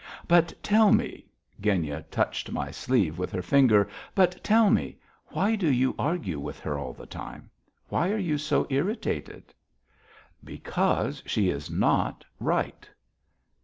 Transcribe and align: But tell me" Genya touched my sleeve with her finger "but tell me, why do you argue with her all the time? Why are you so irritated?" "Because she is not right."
But 0.27 0.51
tell 0.63 0.91
me" 0.91 1.27
Genya 1.61 2.03
touched 2.09 2.51
my 2.51 2.71
sleeve 2.71 3.19
with 3.19 3.31
her 3.33 3.43
finger 3.43 3.87
"but 4.15 4.43
tell 4.43 4.71
me, 4.71 4.97
why 5.27 5.55
do 5.55 5.71
you 5.71 5.93
argue 5.99 6.39
with 6.39 6.59
her 6.61 6.75
all 6.75 6.93
the 6.93 7.05
time? 7.05 7.51
Why 7.89 8.09
are 8.09 8.17
you 8.17 8.39
so 8.39 8.65
irritated?" 8.71 9.53
"Because 10.43 11.21
she 11.27 11.49
is 11.49 11.69
not 11.69 12.25
right." 12.39 12.89